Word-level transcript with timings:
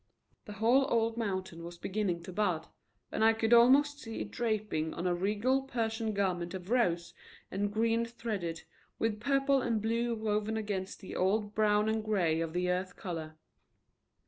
The 0.45 0.53
whole 0.53 0.91
old 0.91 1.15
mountain 1.15 1.63
was 1.63 1.77
beginning 1.77 2.23
to 2.23 2.33
bud 2.33 2.65
and 3.11 3.23
I 3.23 3.33
could 3.33 3.53
almost 3.53 3.99
see 3.99 4.19
it 4.21 4.31
draping 4.31 4.95
on 4.95 5.05
a 5.05 5.13
regal 5.13 5.61
Persian 5.61 6.13
garment 6.15 6.55
of 6.55 6.71
rose 6.71 7.13
and 7.51 7.71
green 7.71 8.03
threaded 8.05 8.63
with 8.97 9.19
purple 9.19 9.61
and 9.61 9.79
blue 9.79 10.15
woven 10.15 10.57
against 10.57 11.01
the 11.01 11.15
old 11.15 11.53
brown 11.53 11.87
and 11.87 12.03
gray 12.03 12.41
of 12.41 12.53
the 12.53 12.67
earth 12.67 12.95
color. 12.95 13.35